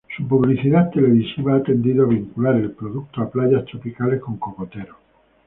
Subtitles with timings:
[0.17, 4.97] Su publicidad televisiva ha tendido a vincular el producto a playas tropicales con cocoteros.